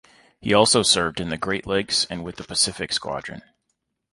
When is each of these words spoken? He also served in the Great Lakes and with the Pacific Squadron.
He 0.39 0.51
also 0.51 0.81
served 0.81 1.19
in 1.19 1.29
the 1.29 1.37
Great 1.37 1.67
Lakes 1.67 2.07
and 2.09 2.23
with 2.23 2.37
the 2.37 2.43
Pacific 2.43 2.91
Squadron. 2.91 3.43